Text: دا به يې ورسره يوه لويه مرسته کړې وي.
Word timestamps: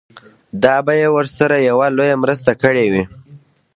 دا 0.63 0.75
به 0.85 0.93
يې 1.01 1.07
ورسره 1.17 1.55
يوه 1.69 1.87
لويه 1.95 2.15
مرسته 2.23 2.51
کړې 2.63 2.85
وي. 2.93 3.03